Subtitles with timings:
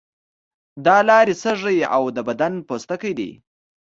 [0.85, 3.31] دا لارې سږی او د بدن پوستکی دي.